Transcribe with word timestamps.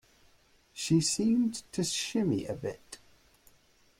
She 0.73 0.99
seemed 0.99 1.61
to 1.73 1.83
shimmy 1.83 2.47
a 2.47 2.55
bit. 2.55 2.97